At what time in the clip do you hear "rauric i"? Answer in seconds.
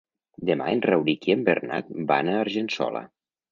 0.85-1.35